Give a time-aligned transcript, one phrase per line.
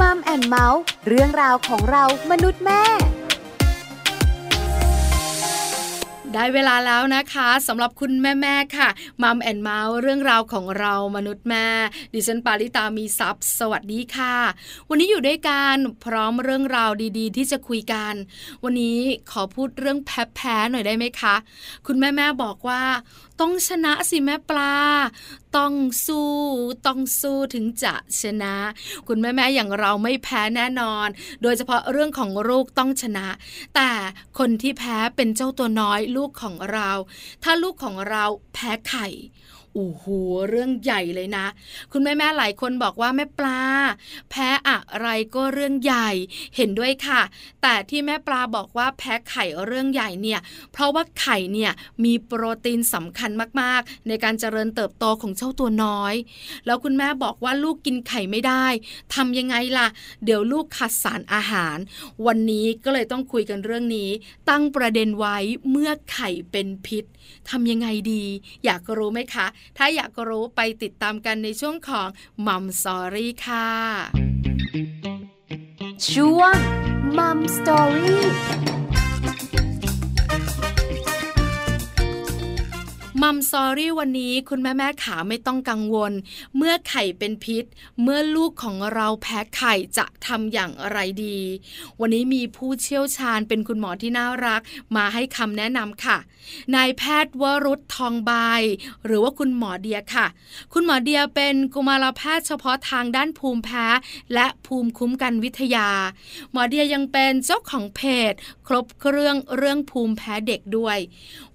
[0.00, 2.82] Mom and Mouth เรื่องราวของเรามนุษย์แม่
[6.32, 8.88] ได้เวลาแล้วนะคะสำหรับคุณแม่ๆค่ะ
[9.22, 11.66] Mom and Mouth เรื่องราวของเรามนุษย์แม่
[12.12, 14.36] ดิฉันปาริตามีซัพ์สวัสดีค่ะ
[14.88, 18.14] วันนี้อยู่ด้วยกันพร้อมเรื่องราวดี ๆ ที่จะคุยกัน
[18.64, 18.98] วันนี้
[19.30, 21.34] ขอพูดเรื่องแพ้แพ้หน่อยได้ไหมคะ
[21.86, 22.82] คุณแม่ๆบอกว่า
[23.40, 24.74] ต้องชนะสิแม่ปลา
[25.56, 25.74] ต้อง
[26.06, 26.34] สู้
[26.86, 28.54] ต้องสู้ถึงจะชนะ
[29.08, 31.08] คุณแม่แม่อย่างเราไม่แพ้แน่นอน
[31.42, 33.26] โดยเฉพาะเรื่องของลูกต้องชนะ
[33.74, 33.90] แต่
[34.38, 36.90] คนที่แพ้เป็นเจ้าตัวน้อยลูกของเรา
[37.42, 39.06] ถ้าลูกของเราแพ้ไข่
[39.78, 40.04] โอ้โห
[40.48, 41.46] เรื่องใหญ่เลยนะ
[41.92, 43.60] คุณแม่แม่หลายคนบอกว่าแม่ปลา
[44.30, 46.10] แพ้อะไรก็เรื่องใหญ่
[46.56, 47.22] เห็นด้วยค่ะ
[47.62, 50.40] แต่ที่แม่ปลาบอกว่าแพ้ไข่เรื่องใหญ่เนี่ย
[50.72, 51.72] เพราะว่าไข่เนี่ย
[52.04, 56.14] มีโปรตีนสำคัญมากๆ ในการเจริญเติบโตของเจ้าตัวน้อย
[56.66, 58.66] แล้วคุณแม่บอกว่าลูกกินไข่ไม่ได้
[59.14, 59.88] ทำยังไงล่ะ
[60.24, 61.78] เดี๋ยวลูกขาดสารอาหาร
[62.26, 64.10] วันนี้ก็เลยต้องคุยกันเรื่องนี้
[64.50, 65.36] ตั้งประเด็นไว้
[65.70, 67.04] เมื่อไข่เป็นพิษ
[67.50, 68.24] ทำยังไงดี
[68.64, 72.08] อยากรู้ไหมคะถ้าอยากรู้ไปติดตามกันในช่วงของ
[72.46, 73.70] มัมสอรี่ค่ะ
[76.10, 76.56] ช่วง
[77.18, 78.24] มัมสอรี่
[83.22, 86.12] มัมซอรี่วันนี้คุณแม่แม่ขาไม่ต้องกังวล
[86.56, 87.64] เมื่อไข่เป็นพิษ
[88.02, 91.38] เมื่อลูกของเราแพ้ไข่จะทำอย่างไรดี
[92.00, 94.60] วันนี้มีผู้เชี่ยวชาญเป็นคุณหมอที่น่ารัก
[94.96, 96.18] มาให้คำแนะนำค่ะ
[96.74, 98.32] นายแพทย์วรุษทองใบ
[99.06, 100.26] หรือว่าคุณหมอเดียค่ะ
[100.72, 103.86] คุณหมอเดียเป็นกุมารแพทย์เฉพาะทางด้านภูมิแพ้
[104.34, 105.88] และภูมิคุ้มกันวิทยา
[106.52, 108.00] หมอเดียยังเป็นเจ้าของเพ
[108.30, 108.32] จ
[108.68, 110.98] ครบเครื่องเรื่องภูมิแพ้เด็กด้วย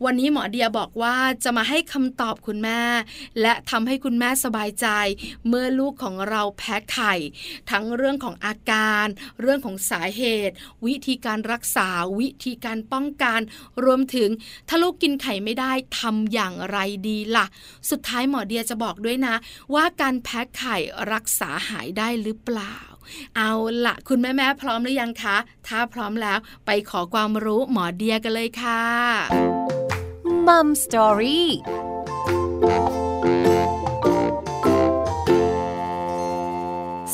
[0.03, 2.81] วันนี้หมอเดียบอกว่าจะมาให้คำตอบคุณแม่
[3.41, 4.87] และทำให้คุณแม่สบายใจ
[5.47, 7.13] เมื่อลูกของเราแพ้ไข่
[7.69, 9.05] ทั้งเรื่องของอาการ
[9.41, 11.87] เรื่องของสาเหตุ วิธีการรักษา
[12.19, 13.39] วิธีการป้องกัน
[13.83, 14.29] รวมถึง
[14.69, 17.45] ถ้าลูกกินไข่ไม่ได้ทำอย่างไรดีละ่ะ
[17.89, 19.35] สุดท้ายหมอเดียจะบอกด้วยนะ
[19.73, 20.77] ว่าการแพ้ไข่
[21.13, 22.77] รักษาหายได้หรือเปล่า
[23.35, 23.51] เอา
[23.85, 29.80] ละคุณแม่แม่พร้อมหรือยังคะ ถ้าพร้อมแล้วไปขอความรู้หมอเดียกันเลยค่ะ
[30.47, 31.49] Mom Story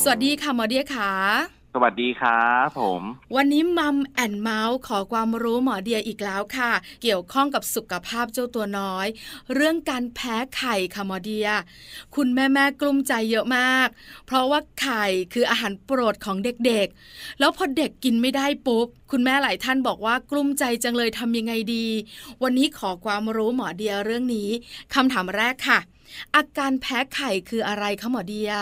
[0.00, 3.02] สวัสดีค่ะหมอเดียค่ะ สวัสดีครับผม
[3.36, 9.06] วันนี้ Mom and Mouth ขอความรู้หมอเดียอีกแล้วค่ะ เกี่ยวข้องกับสุขภาพเจ้าตัวน้อย
[9.54, 11.48] เรื่องการแพ้ไข่ค่ะหมอเดีย
[12.14, 13.88] คุณแม่แม่กลุ้มใจเยอะมาก
[14.26, 21.86] เพราะว่าไข่คืออาหารโปรดของเด็กๆ แล้วพอเด็กกินไม่ได้ปุ๊บ คุณแม่หลายท่านบอกว่ากลุ้มใจจังเลยทำยังไงดี
[22.42, 24.48] วันนี้ขอความรู้หมอเดียเรื่องนี้
[24.94, 25.78] คำถามแรกค่ะ
[26.36, 28.52] อาการแพ้ไข่คืออะไรคะหมอเดีย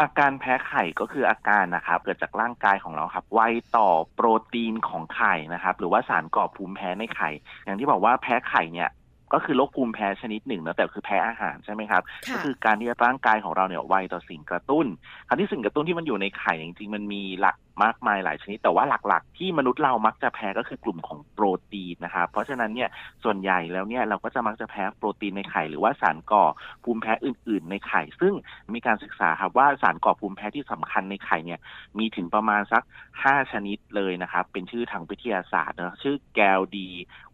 [0.00, 3.40] อาการแพ้ไข่ก็คืออาการนะครับเกิดจากร่างกายของเราครับไว
[3.76, 7.30] ต่อโปรตีนของไข่นะครับ หรือว่าสารก่อภูมิแพ้ในไข่
[7.64, 8.88] อย่างที่บอกว่าแพ้ไข่เนี่ย
[9.32, 12.02] ก็คือโรคภูมิแพ้ชนิดหนึ่งนะแต่คือแพ้อาหารใช่ไหมครับ
[12.32, 14.86] ก็คือการที่ร่างกายของเราเนี่ยไวต่อสิ่งกระตุ้น
[15.28, 22.88] คราวที่สิ่งกระตุ้นที่มันอยู่ในไข่จริงๆ มันมีหลักมากมายหลายชนิด แต่ว่าหลักๆ ที่มนุษย์เรามักจะแพ้ก็คือกลุ่มของโปรตีนนะครับเพราะฉะนั้นเนี่ย
[23.24, 26.44] ส่วนใหญ่แล้วเนี่ยเราก็จะมักจะแพ้โปรตีนในไข่หรือว่าสารก่อ
[26.84, 28.34] ภูมิแพ้อื่น ๆ ในไข่ ซึ่ง
[28.74, 31.60] มีการศึกษาครับว่าสารก่อภูมิแพ้ที่สำคัญในไข่เนี่ย
[31.98, 32.82] มีถึงประมาณสัก
[33.16, 36.88] 5 ชนิดเลยนะครับเป็นชื่อทางวิทยาศาสตร์นะชื่อแกลดี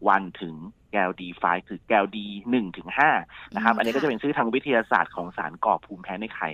[0.08, 0.54] วันถึง
[0.94, 3.10] แกลดีไฟคือแกลดีหนึ่งถึงห้า
[3.54, 6.48] นะครับ อันนี้ก็จะเป็นชื่อทางวิทยาศาสตร์ของสารก่อภูมิแพ้ในไข่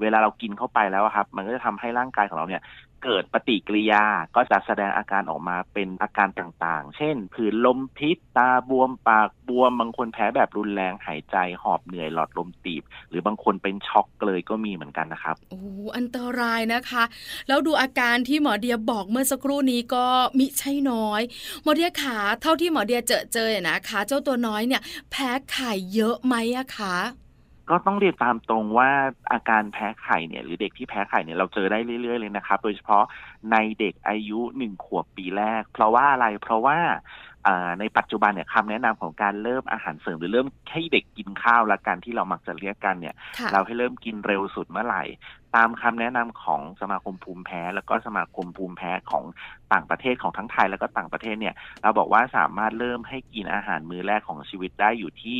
[0.00, 2.62] เวลาเรากินเข้าไปแล้วครับ มันก็จะทำให้ร่างกายของเราเนี่ย
[3.04, 4.04] เกิดปฏิกิริยา
[4.36, 15.60] ก็จะแสดงอาการออกมาเป็นอาการต่างๆ เช่น ผื่นลมพิษตาบวมปากบวม บางคนแพ้แบบรุนแรงหายใจหอบเหนื่อยหลอดลมตีบ หรือบางคนเป็นช็อกเลยก็มีเหมือนกันนะครับโอ้
[15.96, 17.04] อันตรายนะคะ
[17.48, 20.06] แล้วดูอาการที่หมอเดียบอกเมื่อสักครู่นี้ก็
[20.38, 21.22] มิใช่น้อย
[21.62, 26.96] หมอเดียขาเท่าที่หมอเดียเจอเจอนะคะ เจ้าตัวน้อยเนี่ย แพ้ไข่เยอะไหมอะคะ
[27.70, 28.90] ก็ต้องเรียนตามตรงว่า
[29.32, 33.04] อาการแพ้ไข่เนี่ยหรือเด็กที่แพ้ไข่เนี่ยเราเจอได้เรื่อยๆเลยนะครับโดยเฉพาะ
[33.52, 36.78] ในเด็กอายุหนึ่งขวบปีแรก เพราะว่าอะไรเพราะว่า
[37.80, 43.14] ในปัจจุบันเนี่ยคำแนะนำของการเริ่มอาหารเสริมหรือเริ่มให้เด็กกินข้าวและการที่เรามักจะเรียกกันเนี่ย
[43.52, 45.02] เราให้เริ่มกินเร็วสุดเมื่อไหร่
[45.56, 49.24] ตามคำแนะนำของสมาคมภูมิแพ้ แล้วก็สมาคมภูมิแพ้ของ
[49.72, 55.38] ต่างประเทศของทั้งไทยแล้วก็ต่างประเทศเนี่ย เราบอกว่าสามารถเริ่มให้กินอาหารมื้อแรกของชีวิตได้อยู่ที่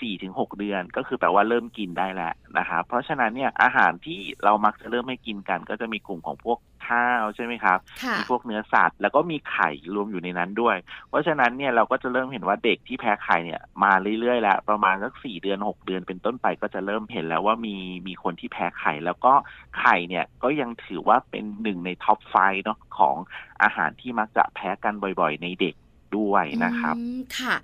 [0.00, 6.58] 4-6เดือน ก็คือแปลว่าเริ่มกินได้แล้วนะครับเพราะฉะนั้นเนี่ยอาหารที่เรามักจะเริ่มให้กินกัน ก็จะมีกลุ่มของพวก
[6.88, 10.76] ข้าวใช่ไหมครับค่ะมีพวกเนื้อสัตว์ แล้วก็มีไข่รวมอยู่ในนั้นด้วย
[11.08, 19.32] เพราะฉะนั้นเนี่ยเราก็จะเริ่มเห็นว่าเด็กที่แพ้ไข่เนี่ยมาเรื่อยๆแล้วประมาณสักสี่เดือนหกเดือนเป็นต้นไปก็จะเริ่มเห็นแล้วว่ามีมีคนที่แพ้ไข่ แล้วก็
[19.78, 23.16] ไข่เนี่ยก็ยังถือว่าเป็นหนึ่งในท็อปไฟเนาะของ
[23.62, 25.74] อาหารที่มักจะแพ้กันบ่อยๆ ในเด็ก
[26.16, 27.54] ด้วยนะครับอืมค่ะ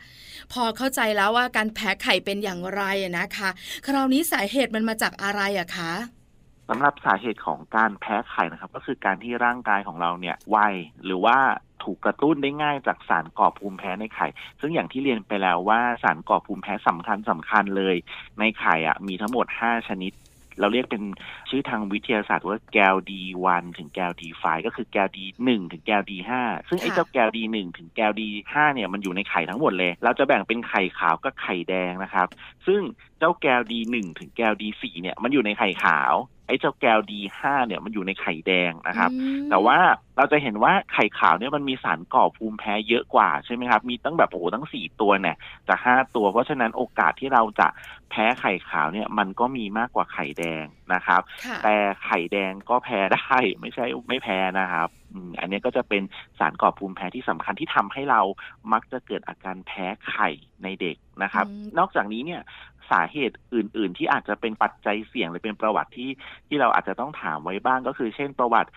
[0.53, 3.51] พอเข้าใจแล้วว่าการแพ้ไข่เป็นอย่างไรอะนะคะ
[3.85, 5.93] คราวนี้สาเหตุมันมาจากอะไรอะคะ
[6.69, 10.57] สำหรับสาเหตุของการแพ้ไข่นะครับ ก็คือการที่ร่างกายของเราเนี่ยไว
[11.05, 11.39] หรือว่า
[11.83, 14.27] ถูกกระตุ้นได้ง่ายจากสารก่อภูมิแพ้ในไข่
[14.61, 17.97] ซึ่งอย่างที่เรียนไปแล้วว่าสารก่อภูมิแพ้สำคัญสำคัญเลย
[18.41, 20.13] ในไข่อะมีทั้งหมด 5 ชนิด
[20.61, 21.03] เราเรียกเป็น
[21.51, 32.29] ชื่อทางวิทยาศาสตร์ว่าแกลดีวันถึงแกลดีไฟก็คือแกลดีหนึ่งถึงแกลดีห้าซึ่งไอ้ค่ะเจ้าแกลดีหนึ่งถึงแกลดีห้าเนี่ยมันอยู่ในไข่ทั้งหมดเลย เราจะแบ่งเป็นไข่ขาวกับไข่แดงนะครับ
[32.67, 32.81] ซึ่ง
[33.19, 36.15] เจ้าแกลดีหนึ่งถึงแกลดีสี่เนี่ยมันอยู่ในไข่ขาว
[36.47, 39.79] ไอ้เจ้าแกลดีห้าเนี่ยมันอยู่ในไข่แดงนะครับอืมแต่ว่า
[40.17, 45.37] เราจะเห็นว่าไข่ขาวเนี่ยมันมีสารก่อภูมิแพ้เยอะกว่าใช่ไหมครับ มีตั้งแบบโอ้โหตั้งสี่ตัวเนี่ย
[45.69, 47.69] จากห้าตัว เพราะฉะนั้นโอกาสที่เราจะ
[48.11, 50.65] แพ้ไข่ขาวเนี่ยมันก็มีมากกว่าไข่แดง
[50.95, 56.03] นะครับค่ะแต่ไข่แดงก็แพ้ได้ไม่ใช่ไม่แพ้นะครับอืมอันนี้ก็จะเป็น
[56.39, 58.21] สารก่อภูมิแพ้ที่สำคัญที่ทำให้เรา
[58.73, 60.29] มักจะเกิดอาการแพ้ไข่
[60.63, 62.41] ในเด็กนะครับอืมนอกจากนี้เนี่ย
[62.91, 66.11] สาเหตุอื่น ๆ ที่อาจจะเป็นปัจจัยเสี่ยงหรือเป็นประวัติที่
[66.49, 68.71] ที่เราอาจจะต้องถามไว้บ้างก็คือ เช่นประวัติ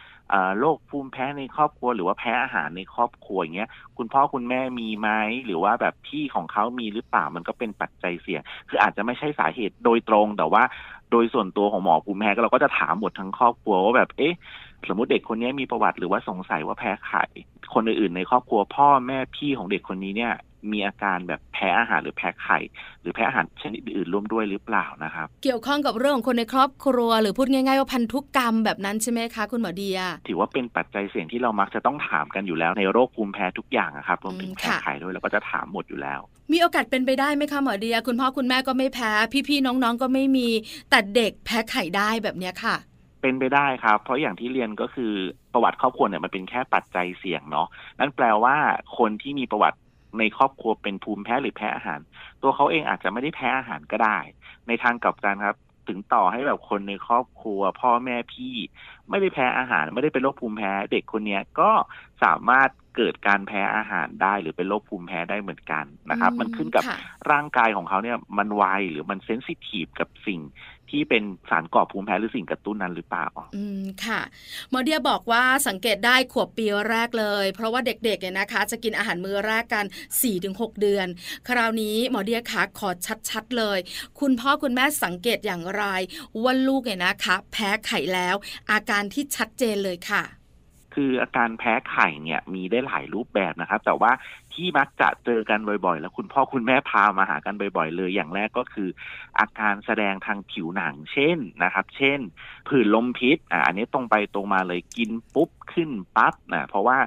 [0.59, 5.09] โรคภูมิแพ้ในครอบครัว หรือว่าแพ้อาหารในครอบครัวอย่างเงี้ยคุณพ่อคุณแม่มีไหม
[5.45, 10.63] หรือว่าแบบพี่ของเขามีหรือเปล่ามันก็เป็นปัจจัยเสี่ยง คืออาจจะไม่ใช่สาเหตุโดยตรงแต่ว่า
[11.11, 14.33] โดยส่วนตัวของหมอภูมิแพ้ก็เราก็จะถามหมดทั้งครอบครัวว่าแบบเอ๊ะ
[14.89, 17.23] สมมติเด็กคนนี้มีประวัติหรือว่าสงสัยว่าแพ้ไข่
[17.73, 20.33] คนอื่นๆในครอบครัวพ่อแม่พี่ของเด็กคนนี้เนี่ย
[20.71, 22.59] มีอาการแบบแพ้อาหารหรือแพ้ไข่
[23.01, 36.19] หรือแพ้อาหารชนิดอื่นร่วมด้วยหรือเปล่านะครับ เกี่ยวข้องกับเรื่องของคนในครอบครัว หรือพูดง่ายๆว่าพันธุกรรมแบบนั้นใช่ไหมคะคุณหมอเดีย ถือว่าเป็นปัจจัยเสี่ยงที่เรามักจะต้องถามกันอยู่แล้วในโรคภูมิแพ้ทุกอย่างอะครับรวมถึงอืมแพ้ค่ะไข่ด้วยเราก็จะถามหมดอยู่แล้ว
[36.53, 39.11] มีโอกาสเป็นไปได้ไหมคะหมอเดีย คุณพ่อคุณแม่ก็ไม่แพ้
[39.47, 40.47] พี่ๆน้องๆก็ไม่มี
[40.89, 42.75] แต่เด็กแพ้ไข่ได้แบบเนี้ยค่ะ
[43.21, 45.13] เป็นไปได้ครับ เพราะอย่างที่เรียนก็คือ
[45.53, 47.67] ประวัติครอบครัวเนี่ยมันเป็นแค่ปัจจัยเสี่ยงเนาะ
[47.99, 48.55] นั่นแปลว่า
[48.97, 49.77] คนที่มีประวัติ
[50.19, 51.99] ในครอบครัวเป็นภูมิแพ้หรือแพ้อาหาร
[52.41, 54.17] ตัวเขาเองอาจจะไม่ได้แพ้อาหารก็ได้
[54.67, 58.55] ในทางกลับกันครับถึงต่อให้แบบคนในครอบครัว พ่อแม่พี่
[59.09, 61.71] ไม่ได้แพ้อาหาร ไม่ได้เป็นโรคภูมิแพ้เด็กคนเนี้ยก็
[62.23, 66.97] สามารถเกิดการแพ้อาหารได้หรือเป็นโรคภูมิแพ้ได้เหมือนกันนะครับ มันขึ้นกับค่ะ
[67.31, 70.39] ร่างกายของเขาเนี่ยมันไวหรือมันเซนซิทีฟกับสิ่ง
[70.91, 73.25] ที่เป็นสารก่อภูมิแพ้หรือสิ่งกระตุ้นนั้นหรือเปล่า
[73.55, 74.21] อืมค่ะ
[74.69, 79.85] หมอเดียบอกว่าสังเกตได้ขวบปีแรกเลย เพราะว่าเด็กๆเนี่ยนะคะ จะกินอาหารมื้อแรกกัน
[80.33, 81.07] 4-6 เดือน
[81.47, 82.89] คราวนี้หมอเดียคะขอ
[83.29, 83.79] ชัดๆเลย
[84.19, 85.83] คุณพ่อคุณแม่สังเกตอย่างไร
[86.43, 88.35] ว่าลูกเนี่ยนะคะ แพ้ไข่แล้ว
[88.71, 90.23] อาการที่ชัดเจนเลยค่ะ
[90.99, 94.11] คืออาการแพ้ไข่เนี่ยมีได้หลายรูปแบบนะครับ แต่ว่า
[94.53, 98.89] ที่มักจะเจอกันบ่อยๆ แล้วคุณพ่อคุณแม่พามาหากันบ่อยๆ เลยอย่างแรกก็คือ
[99.39, 102.19] อาการแสดงทางผิวหนัง เช่นนะครับ เช่น
[102.67, 106.97] ผื่นลมพิษอะอันนี้ตรงไปตรงมาเลยกินปุ๊บขึ้นปั๊บนะเพราะว่า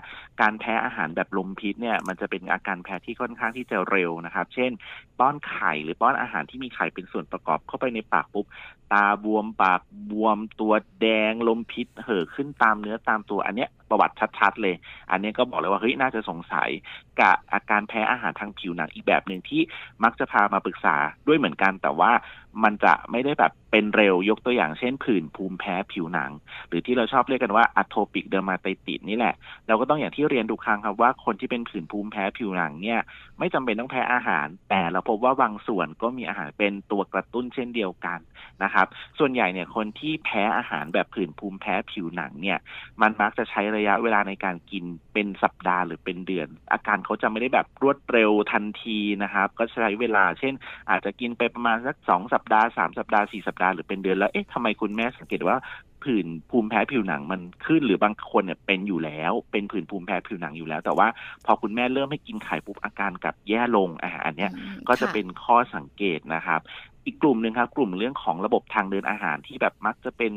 [0.41, 4.71] การแพ้อาหารแบบลมพิษเนี่ยมันจะเป็นอาการแพ้ที่ค่อนข้างที่จะเร็วนะครับ เช่น
[5.19, 8.47] ป้อนไข่หรือป้อนอาหารที่มีไข่เป็นส่วนประกอบเข้าไปในปากปุ๊บ
[8.93, 14.75] ตาบวมปากบวมตัวแดงลมพิษเห่อขึ้นตามเนื้อตามตัวอันเนี้ย ประวัติชัดๆเลย
[15.11, 16.71] อันนี้ก็บอกเลยว่าเฮ้ยน่าจะสงสัย
[17.21, 19.63] กับอาการแพ้อาหารทางผิวหนังอีกแบบหนึ่งที่
[20.05, 20.97] มักจะพามาปรึกษา
[21.27, 22.13] ด้วยเหมือนกัน แต่ว่า
[22.64, 26.31] มันจะไม่ได้แบบเป็นเร็วยกตัวอย่างเช่นผื่นภูมิแพ้ผิวหนัง
[26.69, 29.35] หรือที่เราชอบเรียกกันว่า atopic dermatitis นี่แหละ
[29.66, 33.00] เราก็ต้องอย่างที่เรียนทุกครั้งครับว่าคนที่เป็นผื่นภูมิแพ้ผิวหนังเนี่ย
[33.38, 38.19] ไม่จำเป็นต้องแพ้อาหาร แต่เราพบว่าบางส่วนก็มีอาหารเป็นตัวกระตุ้นเช่นเดียวกัน
[38.62, 38.87] นะครับ
[39.19, 42.59] ส่วนใหญ่เนี่ยคนที่แพ้อาหารแบบผื่นภูมิแพ้ผิวหนังเนี่ย
[43.00, 50.54] มันมักจะใช้ระยะเวลาในการกินเป็นสัปดาห์หรือเป็นเดือน อาการเขาจะไม่ได้แบบรวดเร็วทันทีนะครับ ก็ใช้เวลาเช่น
[50.90, 55.59] อาจจะกินไปประมาณสักสองสัปปดาห์สามสัปดาห์สี่สัปดาห์หรือเป็นเดือนแล้วเอ๊ะทำไมคุณแม่สังเกตว่า
[56.02, 61.09] ผื่นภูมิแพ้ผิวหนังมันขึ้นหรือบางคนเนี่ยเป็นอยู่แล้ว เป็นผื่นภูมิแพ้ผิวหนังอยู่แล้ว แต่ว่า
[61.47, 64.50] พอคุณแม่เริ่มให้กินไข่ปุ๊บอาการกลับแย่ลงอะอันเนี้ย
[64.88, 66.61] ก็จะเป็นข้อสังเกตนะครับ
[67.11, 70.33] อีกกลุ่มหนึ่งครับ กลุ่มเรื่องของระบบทางเดินอาหารที่แบบมักจะเป็น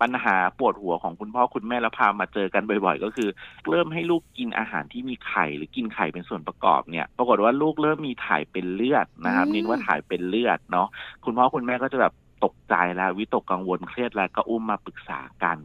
[0.00, 3.28] ปัญหาปวดหัวของคุณพ่อคุณแม่แล้วพามาเจอกันบ่อย ๆ ก็คือ
[3.68, 10.88] เริ่มให้ลูกกินอาหารที่มีไข่หรือกินไข่เป็นส่วนประกอบเนี่ย ปรากฏว่าลูกเริ่มมีถ่ายเป็นเลือดนะครับอืมนินว่าถ่ายเป็นเลือดเนาะ
[11.24, 12.12] คุณพ่อคุณแม่ก็จะแบบ
[12.44, 15.56] ตกใจแล้ววิตกกังวลเครียดแล้วก็อุ้มมาปรึกษากัน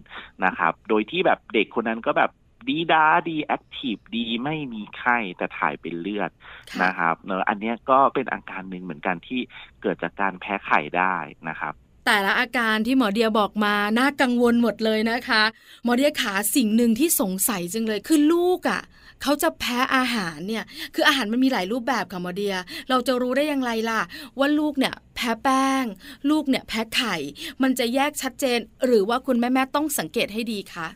[0.46, 2.32] นะครับ โดยที่แบบเด็กคนนั้นก็แบบ
[2.68, 6.32] ดี๊ด๊าดี active ดีไม่มีไข้แต่ถ่ายเป็นเลือด
[6.72, 9.40] ค่ะนะครับเนอะอันเนี้ยก็เป็นอาการหนึ่งเหมือนกันที่
[9.82, 11.16] เกิดจากการแพ้ไข่ได้
[11.50, 11.74] นะครับ
[12.06, 15.44] แต่ละอาการที่หมอเดียบอกมาน่ากังวลหมดเลยนะคะ
[15.84, 18.82] หมอเดียขาสิ่งหนึ่งที่สงสัยจังเลยคือลูกอะ่ะ
[19.22, 20.64] เขาจะแพ้อาหารเนี่ย
[20.96, 22.56] คืออาหารมันมีหลายรูปแบบค่ะหมอเดีย
[22.90, 24.02] เราจะรู้ได้อย่างไรล่ะ
[24.40, 25.84] ว่าลูกเนี่ยแพ้แป้ง
[26.30, 27.16] ลูกเนี่ยแพ้ไข่
[27.64, 30.88] มันจะแยกชัดเจน หรือว่าคุณแม่แม่ๆต้องสังเกตให้ดีคะ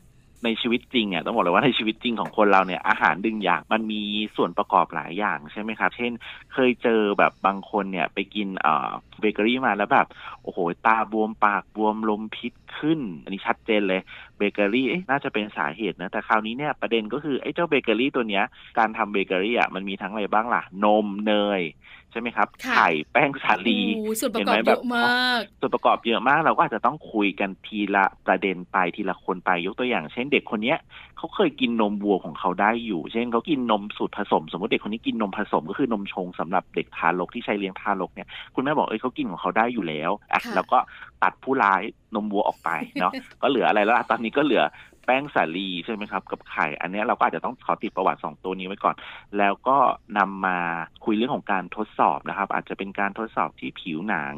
[0.45, 4.01] ในชีวิตจริงเนี่ยต้องบอกเลยว่าในชีวิตจริงของคนเราเนี่ยอาหารดึงอย่างมันมี
[4.35, 6.11] ส่วนประกอบหลายอย่างใช่ไหมครับ เช่น
[6.53, 8.89] เคยเจอแบบบางคนเนี่ยไปกินเอ่อ
[9.19, 10.07] เบเกอรี่มาแล้วแบบ
[10.43, 14.01] โอ้โหตาบวมปากบวมลมพิษขึ้น อันนี้ชัดเจนเลย
[14.37, 18.45] เบเกอรี่น่าจะเป็นสาเหตุนะแต่คราวนี้เนี่ยประเด็นก็คือไอ้เจ้าเบเกอรี่ตัวเนี้ย
[18.77, 21.61] การทำเบเกอรี่อะมันมีทั้งอะไรบ้างล่ะ นมเนย
[22.11, 30.77] ใช่ไหมครับค่ะไข่แป้งสาลีโอ้โหส่วนประกอบเห็นไหมเยแบบอะมากส่วนประกอบเยอะมากเราก็อาจจะต้องคุยกันทีละประเด็นไปทีละคนไปยกตัวอย่าง เช่นเด็กคนเนี้ย
[31.17, 40.77] เขาเคยกินนมวัวของเขาได้อยู่ เช่นเขากินนมสูตรผสม สมมติเด็กคนนี้กินนมผสมก็คือนมชงสำหรับเด็กทารกที่ใช้เลี้ยงทารกเนี่ยคุณแม่บอกเอ้ยเขากินของเขาได้อยู่แล้วอะค่ะแล้วก็
[41.23, 41.81] ตัดผู้ร้าย
[42.15, 42.69] นมวัวออกไป
[43.01, 43.11] เนาะ
[43.41, 44.63] ก็เหลืออะไรแล้วล่ะตอนนี้ก็เหลือ
[45.07, 48.95] แป้งสาลีใช่ไหมครับกับไข่ อันนี้เราก็อาจจะต้องขอติดประวัติสองตัวนี้ไว้ก่อน
[49.37, 49.77] แล้วก็
[50.17, 50.59] นำมา
[51.05, 54.35] คุยเรื่องของการทดสอบนะครับ อาจจะเป็นการทดสอบที่ผิวหนัง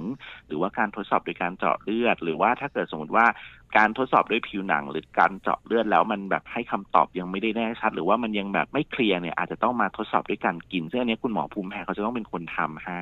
[0.48, 3.26] หรือว่าการทดสอบโดยการเจาะเลือด หรือว่าถ้าเกิดสมมติว่า
[3.78, 13.02] การทดสอบด้วยผิวหนัง หรือการเจาะเลือดแล้วมันแบบให้คำตอบยังไม่ได้แน่ชัด หรือว่ามันยังแบบไม่เคลียร์เนี่ยอาจจะต้องมาทดสอบด้วยการกิน ซึ่งอันเนี้ยคุณหมอภูมิแพ้เขาจะต้องเป็นคนทำให้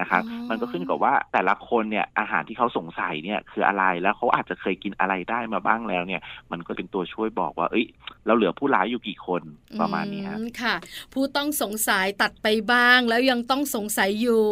[0.00, 6.20] นะครับอ๋อมันก็ขึ้นกับว่าแต่ละคนเนี่ยอาหารที่เขาสงสัยเนี่ยคืออะไรแล้วเขาอาจจะเคยกินอะไรได้มาบ้างแล้วเนี่ย
[6.50, 7.86] มันก็เป็นตัวช่วยบอกว่า เอ้ย
[8.26, 9.42] เราเหลือผู้ร้ายอยู่กี่คน
[9.80, 10.74] ประมาณนี้ฮะอืมค่ะ
[11.14, 14.44] ผู้ต้องสงสัยตัดไปบ้าง แล้วยังต้องสงสัยอยู่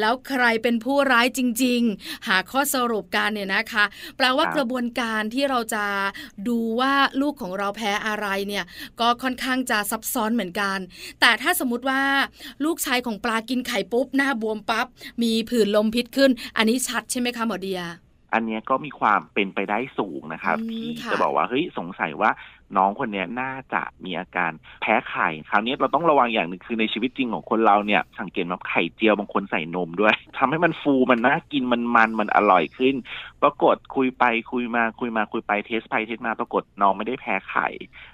[0.00, 3.84] แล้วใครเป็นผู้ร้ายจริง ๆ หาข้อสรุปกันเนี่ยนะคะ
[4.16, 5.84] แปลว่าครับกระบวนการที่เราจะ
[6.48, 8.64] ดูว่าลูกของเราแพ้อะไรเนี่ย
[9.00, 10.78] ก็ค่อนข้างจะซับซ้อนเหมือนกัน
[11.20, 12.02] แต่ถ้าสมมติว่า
[12.64, 14.86] ลูกชายของปลากินไข่ปุ๊บหน้าบวมปั๊บ
[15.22, 17.82] มีผื่นลมพิษขึ้น อันนี้ชัดใช่ไหมคะหมอเดีย
[18.34, 22.30] อันเนี้ยก็มีความเป็นไปได้สูงนะครับอืมที่ค่ะจะบอกว่าเฮ้ยสงสัยว่า
[22.76, 32.94] น้องคนเนี้ยน่าจะมีอาการแพ้ไข่ คราวนี้เราต้องระวังอย่างหนึ่งคือในชีวิตจริงของคนเราเนี่ย สังเกตว่าไข่เจียวบางคนใส่นมด้วยทำให้มันฟูมันน่ากินมันมันมันอร่อยขึ้น
[33.42, 37.68] ปรากฏคุยไปคุยมาคุยมาคุยไปเทสไปเทสมาปรากฏน้องไม่ได้แพ้ไข่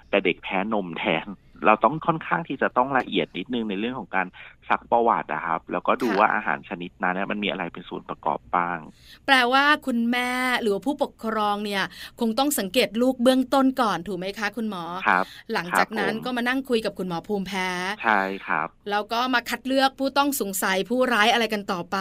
[0.09, 1.27] แต่เด็กแพ้นมแทน
[1.65, 4.27] เราต้องค่อนข้างที่จะต้องละเอียดนิดนึงในเรื่องของการ
[4.69, 8.77] ซักประวัตินะครับ แล้วก็ดูค่ะว่าอาหารชนิดนั้นเนี่ยมันมีอะไรเป็นส่วนประกอบบ้าง
[9.25, 11.83] แปลว่าคุณแม่หรือว่าผู้ปกครองเนี่ย
[12.19, 17.67] คงต้องสังเกตลูกเบื้องต้นก่อนถูกไหมคะ คุณหมอครับหลังจากนั้นครับผมก็มานั่งคุยกับคุณหมอภูมิแพ้
[18.03, 21.97] ใช่ครับแล้วก็มาคัดเลือกผู้ต้องสงสัยผู้ร้ายอะไรกันต่อไป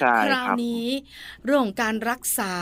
[0.00, 0.86] ใช่คราวครับนี้
[1.44, 2.54] เรื่องของการรักษา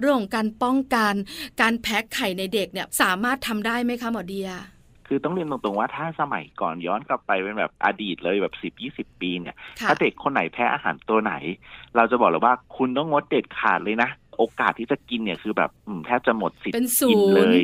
[0.00, 1.14] เรื่องของการป้องกัน
[1.60, 4.50] การแพ้ไข่ในเด็กเนี่ยสามารถทำได้ไหมคะหมอเดีย
[5.06, 11.34] คือต้องเรียนตรงๆว่าถ้าสมัยก่อนย้อนกลับไปเป็นแบบอดีตเลยแบบสิบยี่สิบปีเนี่ยค่ะถ้าเด็กคนไหนแพ้อาหารตัวไหน
[11.96, 17.62] เราจะบอกเลยว่าคุณต้องงดเด็ดขาดเลยนะ โอกาสที่จะกินเนี่ยคือแบบอืมแทบจะหมดสิทธิ์เป็นศูกินนย์เลย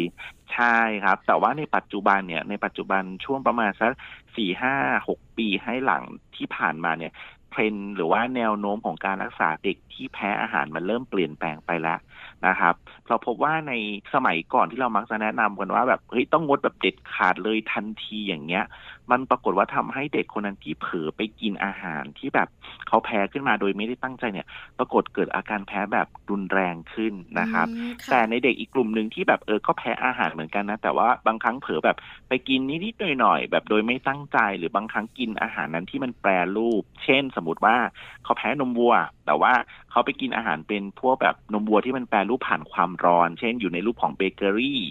[0.54, 3.92] ใช่ครับ แต่ว่าในปัจจุบันเนี่ยในปัจจุบันช่วงประมาณสัก
[4.36, 4.74] สี่ห้า
[5.08, 6.02] หกปีให้หลัง
[6.36, 7.12] ที่ผ่านมาเนี่ย
[7.50, 11.98] เทรนด์หรือว่าแนวโน้มของการรักษาเด็กที่แพ้อาหารมันเริ่มเปลี่ยนแปลงไปแล้ว
[12.46, 12.74] นะครับ
[13.08, 13.72] เราพบว่าใน
[14.14, 18.64] สมัยก่อนที่เรามักจะแนะนำกันว่าแบบเฮ้ยต้องงดแบบเด็ดขาดเลยทันทีอย่างเงี้ย
[19.10, 22.48] มันปรากฏว่าทำให้เด็กคนนั้นที่เผลอไปกินอาหารที่แบบ
[22.88, 24.46] เขาแพ้ขึ้นมาโดยไม่ได้ตั้งใจเนี่ย
[24.78, 31.96] ปรากฏเกิดอาการแพ้แบบรุนแรงขึ้นนะครับอืมค่ะแต่ในเด็กอีกกลุ่มหนึ่งที่แบบเออก็แพ้อาหารเหมือนกันนะ แต่ว่าบางครั้งเผลอแบบ
[32.28, 37.76] ไปกินนิดๆหน่อยๆแบบโดยไม่ตั้งใจ หรือบางครั้งกินอาหารนั้นที่มันแปรรูป เช่น สมมติว่า
[38.24, 38.94] เขาแพ้นมวัว
[39.26, 39.52] แต่ว่า
[39.90, 44.82] เขาไปกินอาหารเป็นพวกแบบนมวัวที่มันแปรรูปผ่านความร้อน เช่น อยู่ในรูปของเบเกอรี่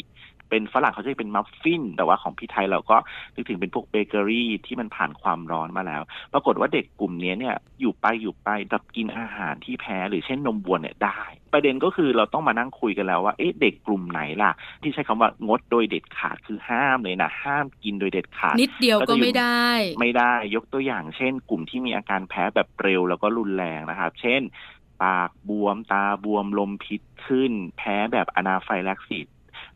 [0.49, 2.97] เป็นฝรั่งเขาจะเป็นมัฟฟิน แต่ว่าของพี่ไทยเราก็
[3.35, 6.01] นึกถึงเป็นพวกเบเกอรี่ที่มันผ่านความร้อนมาแล้ว
[6.33, 11.21] ปรากฏว่าเด็กกลุ่มนี้เนี่ยอยู่ไปอยู่ไปกลับกินอาหารที่แพ้หรือเช่นนมวัวเนี่ยได้
[11.53, 14.51] ประเด็นก็คือเราต้องมานั่งคุยกันแล้วว่าเอ๊ะเด็กกลุ่มไหนล่ะ
[14.81, 19.67] ที่ใช้คำว่างดโดยเด็ดขาดคือห้ามเลยนะห้ามกินโดยเด็ดขาด นิดเดียวก็ก็จะอยู่ไม่ได้
[19.99, 24.41] ไม่ได้ยกตัวอย่าง เช่น กลุ่มที่มีอาการแพ้แบบเร็วแล้วก็รุนแรงนะครับ เช่น
[25.03, 29.27] ปากบวมตาบวมลมพิษขึ้น แพ้แบบอนาไฟลักซิส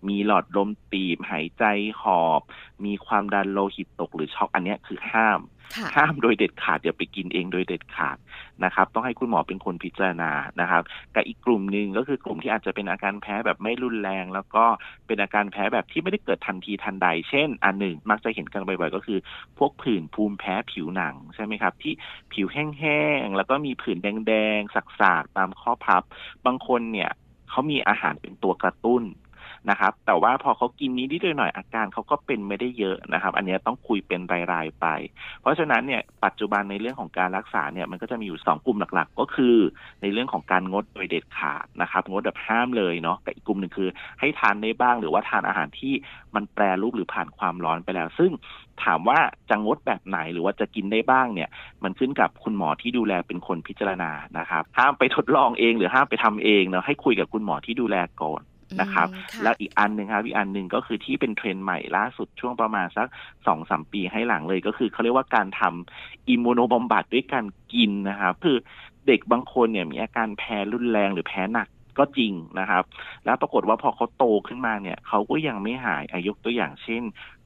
[0.09, 1.63] มีหลอดลมตีบหายใจ
[2.01, 2.41] หอบ
[2.85, 5.41] มีความดันโลหิตตกหรือช็อกอันเนี้ยคือห้าม
[5.75, 8.17] ค่ะห้ามโดยเด็ดขาดอย่าไปกินเองโดยเด็ดขาด
[8.63, 10.31] นะครับ ต้องให้คุณหมอเป็นคนพิจารณา
[10.61, 10.83] นะครับ
[11.15, 14.65] กับอีกกลุ่มหนึ่งก็คือกลุ่มที่อาจจะเป็นอาการแพ้แบบไม่รุนแรง แล้วก็
[15.07, 19.19] เป็นอาการแพ้แบบที่ไม่ได้เกิดทันทีทันใด เช่น อันหนึ่งมักจะเห็นกันบ่อยๆ ก็คือ
[19.57, 21.93] พวกผื่นภูมิแพ้ผิวหนังใช่ไหมครับ ที่
[22.33, 26.03] ผิวแห้งๆแล้วก็มีผื่นแดงๆสักๆตามข้อพับ
[26.45, 27.11] บางคนเนี่ย
[27.49, 29.03] เขามีอาหารเป็นตัวกระตุ้น
[29.69, 34.21] นะครับ แต่ว่าพอเขากินนี้นิดหน่อยอาการเขาก็เป็นไม่ได้เยอะนะครับ อันนี้ต้องคุยเป็น
[34.53, 34.87] รายๆไป
[35.41, 39.55] เพราะฉะนั้นเนี่ยปัจจุบันในเรื่องของการรักษาเนี่ยมันก็จะมีอยู่ 2 กลุ่มหลักๆ ก็คือ
[40.01, 43.89] ในเรื่องของการงดโดยเด็ดขาดนะครับงดแบบห้ามเลยเนาะกับอีกกลุ่มหนึ่งคือ
[44.19, 45.93] ให้ทานได้บ้างหรือว่าทานอาหารที่
[46.35, 48.31] มันแปรรูปหรือผ่านความร้อนไปแล้ว ซึ่ง
[48.83, 51.49] ถามว่าจะงดแบบไหนหรือว่าจะกินได้บ้างเนี่ย
[51.83, 58.41] มันขึ้นกับคุณหมอที่ดูแลเป็นคนพิจารณานะครับ ห้ามไปทดลองเองหรือห้ามไปทำเองเนาะให้คุยกับคุณหมอที่ดูแลก่อน
[58.81, 63.07] นะครับอืมค่ะแล้วอีกอันหนึ่งครับอีกอันหนึ่งก็คือที่เป็นเทรนด์ใหม่ล่าสุดช่วงประมาณสัก
[63.47, 68.57] สองสามปีให้หลังเลยก็คือเขาเรียกว่าการทำอิมมูโนบำบัดด้วยการกินนะครับคือ
[69.07, 71.67] เด็กบางคนเนี่ยมีอาการแพ้รุนแรงหรือแพ้หนัก
[71.99, 72.83] ก็จริงนะครับ
[73.25, 77.03] แล้วปรากฏว่าพอเขาโตขึ้นมาเนี่ยเขาก็ยังไม่หายอายกตัวอย่างเช่น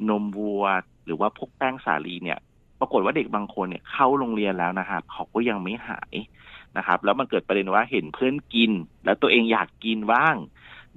[0.10, 0.64] นมวัว
[1.06, 2.40] หรือว่าพวกแป้งสาลีเนี่ย
[2.80, 6.14] ปรากฏว่าเด็กบางคนเนี่ยเข้าโรงเรียนแล้วนะครับเขาก็ยังไม่หาย
[6.78, 8.72] นะครับ แล้วมันเกิดประเด็นว่าเห็นเพื่อนกิน
[9.06, 10.36] แล้วตัวเองอยากกินบ้าง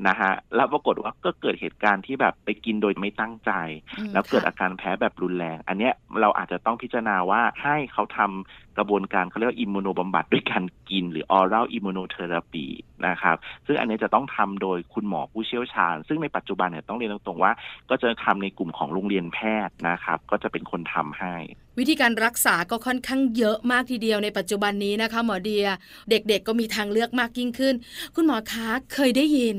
[0.08, 3.50] นะฮะแล้วปรากฏว่าก็เกิดเหตุการณ์ที่แบบไปกินโดยไม่ตั้งใจ
[3.98, 12.66] อืมแล้วเกิดค่ะอาการแพ้แบบรุนแรง อันเนี้ยเราอาจจะต้องพิจารณาว่าให้เขาทำกระบวนการเขาเรียกว่าอิมมูโนบำบัดด้วยการกินหรือ oral immunotherapy
[13.06, 17.52] นะครับซึ่งอันเนี้ยจะต้องทำโดยคุณหมอผู้เชี่ยวชาญ ซึ่งในปัจจุบันเนี่ยต้องเรียนตรงๆว่า
[17.90, 21.34] ก็จะทำในกลุ่มของโรงเรียนแพทย์นะครับก็จะเป็นคนทำให้
[21.78, 25.66] วิธีการรักษาก็ค่อนข้างเยอะมากทีเดียวในปัจจุบันนี้นะคะ หมอเดีย
[26.10, 27.74] เด็กๆก็มีทางเลือกมากยิ่งขึ้น
[28.14, 29.56] คุณหมอคะเคยได้ยิน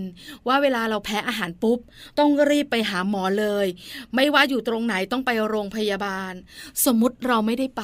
[0.47, 1.79] ว่าเวลาเราแพ้อาหารปุ๊บ
[2.19, 3.67] ต้องรีบไปหาหมอเลย
[4.15, 6.33] ไม่ว่าอยู่ตรงไหนต้องไปโรงพยาบาล
[6.85, 7.83] สมมุติเราไม่ได้ไป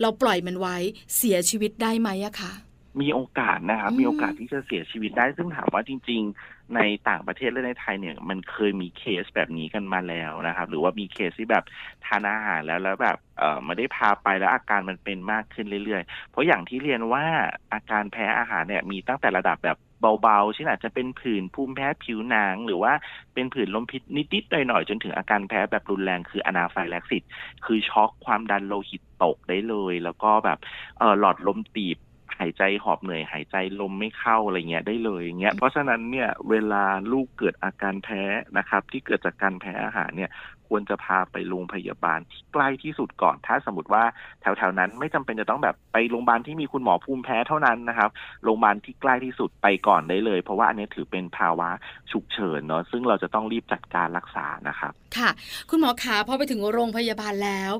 [0.00, 0.76] เราปล่อยมันไว้
[1.16, 2.52] เสียชีวิตได้ไหมอะคะ
[3.00, 11.64] มีโอกาสนะครับมมีโอกาสที่จะเสียชีวิตได้ซึ่งถามว่าจริง ๆ ในต่างประเทศและในไทยเนี่ยมันเคยมีเคสแบบนี้กันมาแล้วนะครับ หรือว่ามีเคสที่แบบ
[12.06, 17.24] ทานอาหารแล้วแล้วแบบเออไม่ได้พาไปแล้วอาการมันเป็นมากขึ้นเรื่อยๆ เพราะอย่างที่เรียนว่า
[17.72, 19.78] อาการแพ้อาหารเนี่ยมีตั้งแต่ระดับแบบ
[20.22, 22.92] เบาๆเช่นอาจจะเป็นผื่นภูมิแพ้ผิวหนัง หรือว่า
[23.34, 24.02] เป็นผื่นลมพิษ
[24.34, 27.22] นิดๆหน่อยๆ จนถึงอาการแพ้แบบรุนแรงคืออนาไฟแลกซิส
[27.64, 30.58] คือช็อกความดันโลหิตตกได้เลย แล้วก็แบบ
[30.98, 31.98] เออหลอดลมตีบ
[32.38, 38.22] หายใจหอบเหนื่อยหายใจลมไม่เข้าอะไรเงี้ยได้เลยอย่างเงี้ยเพราะฉะนั้นเนี่ยเวลาลูกเกิดอาการแพ้
[38.58, 40.30] นะครับ ที่เกิดจากการแพ้อาหารเนี่ย
[40.72, 44.04] ควรจะพาไปโรงพยาบาลที่ใกล้ที่สุดก่อน ถ้าสมมติว่า
[44.40, 48.10] แถวๆนั้นไม่จำเป็นจะต้องแบบไปโรงพยาบาลที่มีคุณหมอภูมิแพ้เท่านั้นนะครับ
[48.44, 51.68] โรงพยาบาลที่ใกล้ที่สุดไปก่อนได้เลย เพราะว่าอันนี้ถือเป็นภาวะ
[52.12, 55.30] ฉุกเฉินเนาะซึ่งเราจะต้องรีบจัดการรักษานะครับ ค่ะ
[55.70, 57.72] คุณหมอขาพอไปถึงโรงพยาบาลแล้ว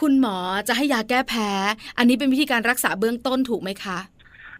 [0.00, 0.36] คุณหมอ
[0.68, 1.50] จะให้ยาแก้แพ้
[1.98, 3.98] อันนี้เป็นวิธีการรักษาเบื้องต้นถูกไหมคะ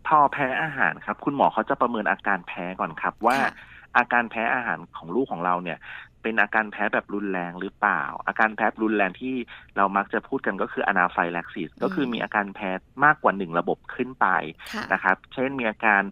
[0.06, 3.52] พอแพ้อาหารครับ คุณหมอเขาจะประเมินอาการแพ้ก่อนครับว่าค่ะ
[3.98, 5.78] อาการแพ้อาหารของลูกของเราเนี่ย
[6.24, 9.34] เป็นอาการแพ้แบบรุนแรงหรือเปล่า อาการแพ้รุนแรงที่
[9.76, 12.70] เรามักจะพูดกันก็คืออนาไฟแลกซิสก็คือมีอาการแพ้
[13.04, 14.26] มากกว่าหนึ่งระบบขึ้นไป
[14.74, 16.02] ค่ะนะครับ เช่นมีอาการ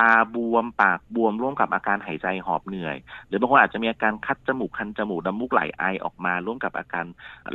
[0.00, 7.04] ตาบวมปากบวมร่วมกับอาการหายใจหอบเหนื่อย หรือบางคนอาจจะมีอาการคัดจมูกคันจมูกน้ำมูกไหลไอออกมา ร่วมกับอาการ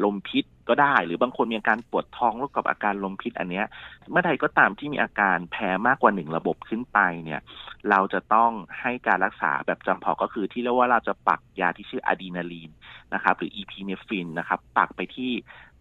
[0.04, 3.66] ลมพิษก็ได้ หรือบางคนมีอาการปวดท้องร่วมกับอาการลมพิษอันเนี้ย
[4.12, 7.42] เมื่อใดก็ตามที่มีอาการแพ้มากกว่าหนึ่งระบบขึ้นไปเนี่ย
[7.90, 12.72] เราจะต้องให้การรักษาแบบจำเพาะก็คือที่เรียกว่าเราจะปักยาที่ชื่ออะดรีนาลีน
[13.14, 15.32] นะครับหรืออีพีเนฟินนะครับ ปักไปที่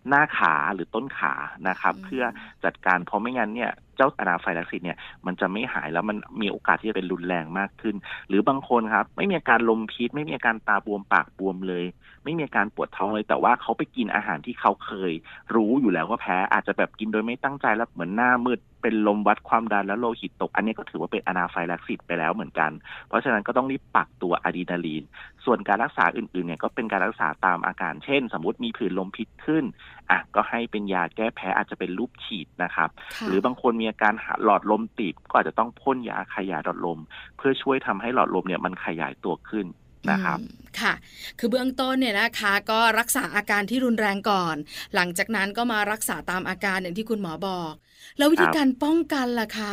[0.09, 1.35] หน้าขาหรือต้นขา
[1.69, 2.25] นะครับอืมเพื่อ
[2.65, 7.97] จัดการเพราะไม่งั้นเนี่ย เจ้า anaphylaxis เนี่ยมันจะไม่หายแล้วมันมีโอกาสที่จะเป็นรุนแรงมากขึ้น
[8.29, 11.85] หรือบางคนครับ ไม่มีอาการลมพิษ ไม่มีอาการตาบวมปากบวมเลย
[12.25, 15.13] ไม่มีอาการปวดท้องเลย แต่ว่าเขาไปกินอาหารที่เขาเคย
[15.55, 22.71] รู้อยู่แล้วว่าแพ้อาจจะแบบกินโดยไม่ตั้งใจแล้วเหมือนหน้ามืดเป็นลมวัดความดันแล้วโลหิตตก อันนี้ก็ถือว่าเป็น anaphylaxis ไปแล้วเหมือนกัน
[23.09, 25.03] เพราะฉะนั้นก็ต้องรีบปักตัวอะดรีนาลีน
[25.45, 29.65] ส่วนการรักษาอื่นๆเนี่ยก็เป็นการรักษาตามอาการ เช่น สมมติมีผื่นลมพิษขึ้น
[30.11, 34.13] อะก็ให้เป็นยาแก้แพ้อาจจะเป็นลูกฉีดนะครับค่ะหรือบางคนมีอาการ
[34.45, 36.99] หลอดลมตีบก็อาจจะต้องพ่นยาขยายหลอดลม
[37.37, 39.67] เพื่อช่วยทำให้หลอดลมเนี่ยมันขยายตัวขึ้น
[40.11, 40.95] นะครับอืมค่ะ
[41.39, 44.57] คือเบื้องต้นเนี่ยนะคะ ก็รักษาอาการที่รุนแรงก่อน
[44.95, 47.73] หลังจากนั้นก็มารักษาตามอาการอย่างที่คุณหมอบอก
[48.19, 49.73] แล้ววิธีครับการป้องกันล่ะคะ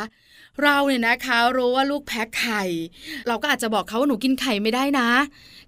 [0.62, 2.62] เราเนี่ยนะคะรู้ว่าลูกแพ้ไข่
[3.28, 5.08] เราก็อาจจะบอกเขาว่าหนูกินไข่ไม่ได้นะ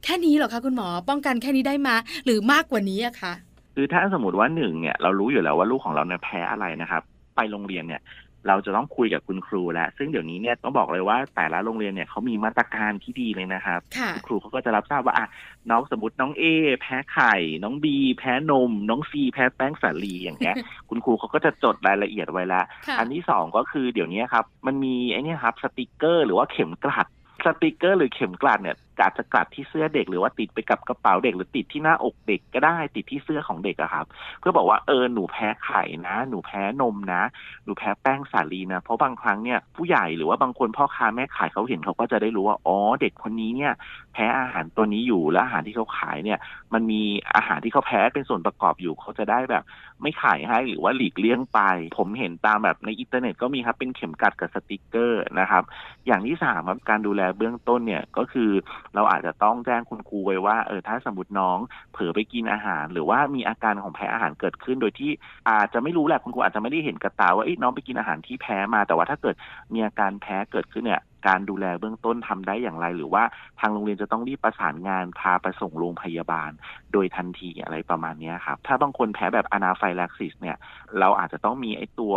[0.04, 3.32] แค่นี้เหรอคะคุณหมอป้องกันแค่นี้ได้มาหรือมากกว่านี้อะคะ
[3.74, 7.02] คือถ้าสมมติว่าหนึ่งเนี่ยเรารู้อยู่แล้วว่าลูกของเราเนี่ยแพ้อะไรนะครับ
[7.36, 8.02] ไปโรงเรียนเนี่ย
[8.48, 15.26] เราจะต้องคุยกับคุณครูแล้ว ซึ่งเดี๋ยวนี้เนี่ยต้องบอกเลยว่าแต่ละโรงเรียนเนี่ยเขามีมาตรการที่ดีเลยนะครับค่ะณครูเขาก็จะรับทราบว่าอะ
[15.70, 16.44] น้องสมมติน้องเอ
[16.80, 20.56] แพ้ไข่ น้องบีแพ้นม น้องซีแพ้แป้งสาลีอย่างเงี้ย
[20.88, 27.06] คุณครูเขาก็จะจดรายละเอียดไว้ละค่ะอันที่สองก็คือเดี๋ยวนี้ครับ มันมีไอ้เนี่ยครับสติกเกอร์ หรือว่าเข็มกลัด
[27.46, 34.06] สติกเกอร์หรือเข็มกลัดเนี่ย อาจจะกลัดที่เสื้อเด็กหรือว่าติดไปกับกระเป๋าเด็ก หรือติดที่หน้าอกเด็กก็ได้ติดที่เสื้อของเด็กอะครับ
[34.40, 37.22] เพื่อบอกว่าเออหนูแพ้ไข่นะ หนูแพ้นมนะ
[37.64, 43.72] หนูแพ้แป้งสาลีนะ เพราะบางครั้งเนี่ยผู้ใหญ่หรือว่าบางคนพ่อค้าแม่ขายเขาเห็นเขาก็จะได้รู้ว่าอ๋อเด็กคนนี้เนี่ย
[44.12, 46.38] แพ้อาหารตัวนี้อยู่แล้วอาหารที่เขาขายเนี่ย
[46.74, 47.02] มันมี
[47.36, 49.64] อาหารที่เขาแพ้เป็นส่วนประกอบอยู่เขาจะได้แบบ
[50.04, 51.60] ไม่ขายให้หรือว่าหลีกเลี่ยงไป
[51.98, 55.62] ผมเห็นตามแบบในอินเทอร์เน็ตก็มีครับเป็นเข็มกลัดกับสติกเกอร์นะครับ
[56.06, 58.50] อย่างที่สามครับการดูแลเบื้องต้นเนี่ยก็คือ
[58.94, 61.58] เราอาจจะต้องแจ้งคุณครูไว้ว่าเออถ้าสมมติน้อง
[61.92, 65.10] เผลอไปกินอาหาร หรือว่ามีอาการของแพ้อาหารเกิดขึ้น โดยที่
[65.48, 69.34] อาจจะไม่รู้แหละคุณครูอาจจะไม่ได้เห็นกับตาว่าน้องไปกินอาหารที่แพ้มาแต่ว่าถ้าเกิด
[69.72, 73.22] มีอาการแพ้เกิดขึ้นเนี่ย การดูแลเบื้องต้นทำได้อย่างไร หรือว่า
[73.60, 76.50] ทางโรงเรียนจะต้องรีบประสานงานพาไปส่งโรงพยาบาล
[76.92, 80.56] โดยทันทีอะไรประมาณนี้ครับ ถ้าบางคนแพ้แบบ anaphylaxis เนี่ย
[81.00, 82.14] เราอาจจะต้องมีไอตัว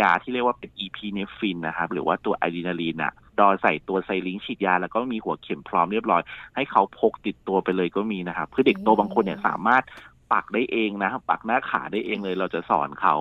[0.00, 6.22] ยาที่เรียกว่าเป็นอีพีเนฟินนะครับหรือว่าตัวอะ draw ใส่ตัว syringe ฉีดยา แล้วก็มีหัวเข็มพร้อมเรียบร้อย
[6.54, 9.82] ให้เขาพกติดตัวไปเลยก็มีนะครับคือเด็กโตบางคนเนี่ยสามารถ
[10.32, 13.14] ปักได้เองนะปักหน้าขาได้เองเลยเราจะสอนเขา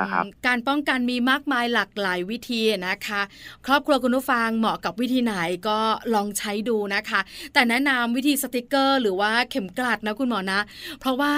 [0.00, 3.20] นะครับการป้องกันมีมากมายหลากหลายวิธีนะคะ
[3.66, 5.34] ครอบครัวคุณผู้ฟังเหมาะกับวิธีไหน
[5.68, 5.78] ก็
[6.14, 7.20] ลองใช้ดูนะคะ
[7.52, 10.60] แต่แนะนำวิธีสติกเกอร์ หรือว่าเข็มกลัดนะคุณหมอนะ
[11.00, 11.34] เพราะว่า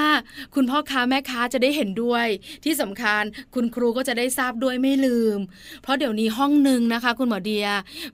[0.54, 2.26] คุณพ่อค้าแม่ค้าจะได้เห็นด้วย
[2.64, 3.22] ที่สำคัญ
[3.54, 5.38] คุณครูก็จะได้ทราบด้วยไม่ลืม
[5.82, 7.66] เพราะเดี๋ยวนี้ห้องหนึ่งนะคะ คุณหมอเดีย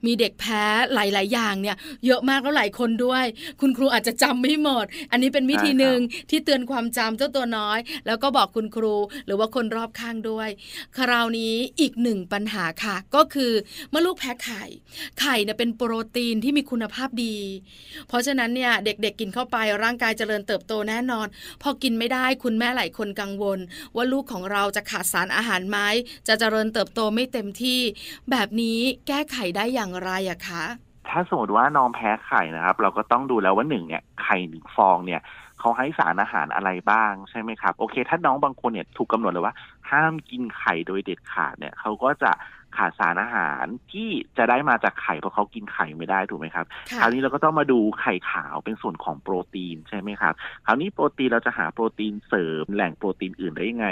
[0.05, 3.25] มีเด็กแพ้หลาย ๆ อย่างเนี่ย เยอะมากแล้วหลายคนด้วย
[3.61, 8.95] คุณครูอาจจะจำไม่หมด อันนี้เป็นวิธีหนึ่งที่เตือนความจำเจ้าตัวน้อย แล้วก็บอกคุณครู
[9.25, 10.49] หรือว่าคนรอบข้างด้วย
[10.97, 13.51] คราวนี้อีกหนึ่งปัญหาค่ะ ก็คือ
[13.89, 14.63] เมื่อลูกแพ้ไข่
[15.19, 17.37] ไข่เนี่ยเป็นโปรตีนที่มีคุณภาพดี
[18.07, 21.27] เพราะฉะนั้นเนี่ยเด็กๆกินเข้าไปร่างกายเจริญเติบโตแน่นอน
[21.61, 23.59] พอกินไม่ได้คุณแม่หลายคนกังวล
[23.95, 25.77] ว่าลูกของเราจะขาดสารอาหารไหม
[26.27, 27.79] จะเจริญเติบโตไม่เต็มที่
[28.31, 30.65] แบบนี้แก้ไขได้อย่างไรอะคะ
[31.09, 35.21] ถ้าสมมติว่าน้องแพ้ไข่นะครับ เราก็ต้องดูแล้วว่าหนึ่งเนี่ยไข่หนึ่งฟองเนี่ย
[35.67, 39.55] เขาให้สารอาหารอะไรบ้างใช่ไหมครับ โอเค ถ้าน้องบางคนเนี่ยถูกกาหนดเลยว่า
[39.91, 42.31] ห้ามกินไข่โดยเด็ดขาดเนี่ยเขาก็จะ
[42.77, 46.65] ขาดสารอาหารที่จะได้มาจากไข่เพราะเขากินไข่ไม่ได้ถูกไหมครับ
[46.99, 50.33] คราวนี้เราก็ต้องมาดูไข่ขาวเป็นส่วนของโปรตีนใช่ไหมครับ
[50.65, 53.87] คราวนี้โปรตีนเราจะหาโปรตีนเสริมแหล่งโปรตีนอื่นได้ยังไง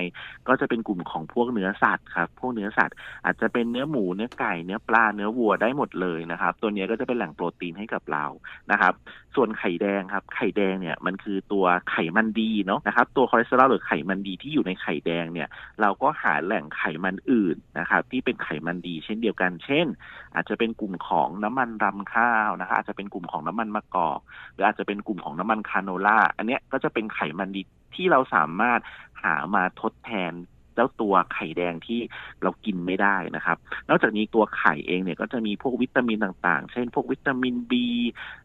[0.47, 2.95] ก็จะเป็นกลุ่มของพวกเนื้อสัตว์ครับ พวกเนื้อสัตว์
[3.25, 8.25] อาจจะเป็นเนื้อหมูเนื้อไก่เนื้อปลาเนื้อวัวได้หมดเลยนะครับ ตัวนี้ก็จะเป็นแหล่งโปรตีนให้กับเรา
[8.71, 8.93] นะครับ
[9.35, 15.47] ส่วนไข่แดงครับ ไข่แดงเนี่ยมันคือตัวไขมันดีเนาะนะครับ ตัวคอเลสเตอรอลหรือไขมันดีที่อยู่ในไข่แดงเนี่ย
[15.81, 19.87] เราก็หาแหล่งไขมันอื่นนะครับ ที่เป็นไขมันดี เช่นเดียวกัน เช่น
[20.35, 24.19] อาจจะเป็นกลุ่มของน้ำมันรำข้าวนะคะอาจจะเป็นกลุ่มของน้ำมันมะกอก
[24.53, 27.61] หรืออาจจะเป็นกลุ่มของน้ำมันคาโนล่าอันนี้ก็จะเป็นไขมันดี
[27.95, 28.79] ที่เราสามารถ
[29.23, 30.33] หามาทดแทน
[30.77, 31.99] เจ้าตัวไข่แดงที่
[32.43, 33.57] เรากินไม่ได้นะครับ
[33.89, 37.73] นอกจากนี้ตัวไข่เองเนี่ยก็จะมีพวกวิตามินต่างๆ เช่น พวกวิตามิน B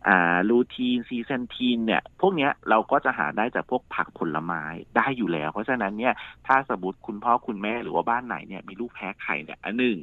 [0.09, 4.63] อ่า ลูทีน ซีเซนทีน เนี่ย พวกเนี้ยเราก็จะหาได้จากพวกผักผลไม้
[4.97, 6.15] ได้อยู่แล้ว เพราะฉะนั้นเนี่ย
[6.47, 9.97] ถ้าสมมติคุณพ่อคุณแม่หรือว่าบ้านไหนเนี่ยมีลูกแพ้ไข่เนี่ยอันหนึ่ง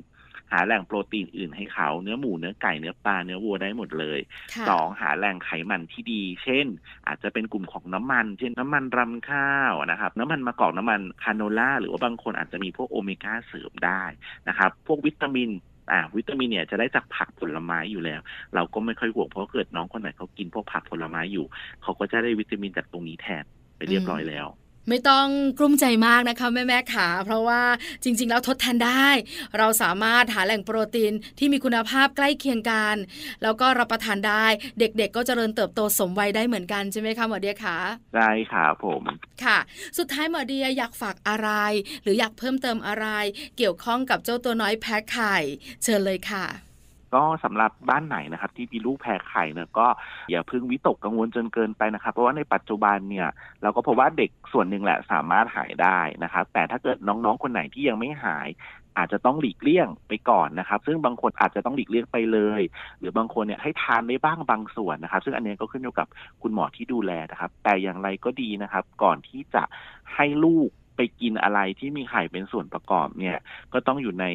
[0.52, 4.20] หาแหล่งโปรตีนอื่นให้เขาเนื้อหมูเนื้อไก่เนื้อปลาเนื้อวัวได้หมดเลย
[4.70, 6.66] สองหาแหล่งไขมันที่ดี เช่น
[7.08, 14.04] อาจจะเป็นกลุ่มของน้ำมัน เช่นน้ำมันรำข้าวนะครับ น้ำมันมะกอกน้ำมันคาโนล่าหรือว่าบางคนอาจจะมีพวกโอเมก้าเสริมได้
[14.48, 15.50] นะครับ พวกวิตามิน
[15.92, 18.22] อ่าวิตามินเนี่ยจะได้จากผักผลไม้อยู่แล้ว
[18.56, 21.46] เราก็ไม่ค่อยห่วงเพราะเกิดน้องคนไหนเขากินพวกผักผลไม้อยู่
[21.84, 23.44] เขาก็จะได้วิตามินจากตรงนี้แทน
[23.78, 24.48] ไปเรียบร้อยแล้ว
[24.90, 27.62] ไม่ต้องกลุ้มใจมากนะคะแม่แม่ขาเพราะว่า
[28.04, 29.08] จริง ๆ แล้วทดแทนได้
[29.58, 32.96] เราสามารถหาแหล่งโปรตีนที่มีคุณภาพใกล้เคียงกัน
[33.44, 34.46] แล้วก็รับประทานได้
[34.80, 37.78] เด็ก ๆ ก็เจริญเติบโตสมวัยได้เหมือนกันใช่ไหมคะหมอเดียคะ
[38.16, 39.02] ได้ค่ะผม
[39.44, 39.58] ค่ะ
[39.98, 41.50] สุดท้ายหมอเดียอยากฝากอะไร
[42.04, 43.08] หรืออยากเพิ่มเติมอะไร
[43.58, 45.36] เกี่ยวข้องกับเจ้าตัวน้อยแพ้ไข่
[45.84, 46.67] เชิญเลยค่ะ
[47.16, 49.88] ก็สำหรับบ้านไหนนะครับ ที่มีลูกแพ้ไข่เนี่ยก็
[50.32, 53.28] อย่าพึ่งวิตกกังวลจนเกินไปนะครับ เพราะว่าในปัจจุบันเนี่ย
[53.62, 58.48] เราก็พบว่าเด็กส่วนหนึ่งแหละสามารถหายได้นะครับ แต่ถ้าเกิดน้องๆคนไหนที่ยังไม่หาย
[58.98, 62.62] อาจจะต้องหลีกเลี่ยงไปก่อนนะครับ ซึ่งบางคนอาจจะต้องหลีกเลี่ยงไปเลย
[63.00, 66.08] หรือบางคนเนี่ยให้ทานได้บ้างบางส่วนนะครับ ซึ่งอันนี้ก็ขึ้นอยู่กับ
[66.42, 69.64] คุณหมอที่ดูแลนะครับ แต่อย่างไรก็ดีนะครับ ก่อนที่จะ
[70.16, 73.38] ให้ลูก ไปกินอะไรที่มีไข่เป็นส่วนประกอบเนี่ย
[73.74, 74.26] ก็ต้องอยู่ใน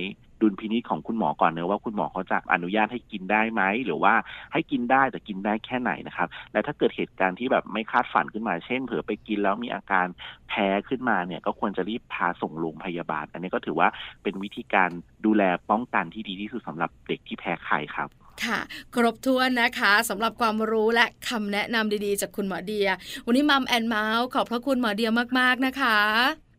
[0.42, 4.14] ดุลพินิจของคุณหมอก่อนเนอะว่าคุณหมอเขาจะอนุญาตให้กินได้ไหมหรือว่า
[4.52, 10.06] ให้กินได้แต่กินได้แค่ไหนนะครับ และถ้าเกิดเหตุการณ์ที่แบบไม่คาดฝันขึ้นมา เช่น เผื่อไปกินแล้วมีอาการ
[10.48, 13.88] แพ้ขึ้นมาเนี่ย ก็ควรจะรีบพาส่งโรงพยาบาล อันนี้ก็ถือว่า
[14.22, 14.90] เป็นวิธีการ
[15.26, 18.08] ดูแลป้องกันที่ดีที่สุดสำหรับเด็กที่แพ้ไข้ครับ
[18.44, 18.58] ค่ะ
[18.94, 22.88] ครบถ้วนนะคะสำหรับความรู้และคำแนะนำดีๆ จากคุณหมอเดีย
[23.26, 25.98] วันนี้มัมแอนเมาส์ขอบพระคุณหมอเดียมากๆนะคะ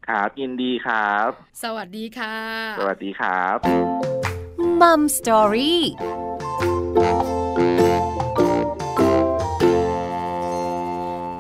[0.08, 1.30] ครับยินดีครับ
[1.64, 2.36] สวัสดีค่ะ
[2.80, 3.58] สวัสดีครับ
[4.82, 5.84] มัมสตอรี่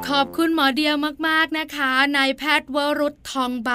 [0.09, 0.91] ขอบคุณหมอเดีย
[1.27, 3.71] มากๆนะคะ นายแพทย์วรุษททองใบ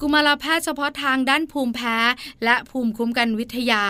[0.00, 1.96] กุมารแพทย์เฉพาะทางด้านภูมิแพ้
[2.44, 3.84] และภูมิคุ้มกันวิทยา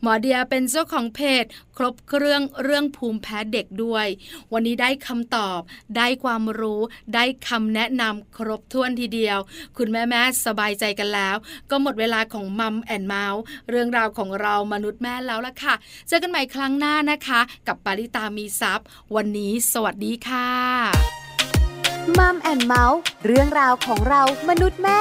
[0.00, 1.44] หมอเดียเป็นเจ้าของเพจ
[1.78, 4.06] ครบเครื่องเรื่องภูมิแพ้เด็กด้วย
[4.52, 5.60] วันนี้ได้คำตอบ
[5.96, 6.80] ได้ความรู้
[7.14, 9.38] ได้คำแนะนำครบถ้วนทีเดียว
[9.76, 11.36] คุณแม่แม่สบายใจกันแล้ว
[11.70, 15.74] ก็หมดเวลาของมัมแอนเมาส์เรื่องราวของเรามนุษย์แม่แล้วล่ะค่ะ
[16.08, 20.50] เจอกันใหม่ครั้งหน้านะคะ กับปาริตามีซัพ์วันนี้ สวัสดีค่ะ
[22.18, 25.00] มัมแอนเมาส์เรื่องราวของเรามนุษย์แม่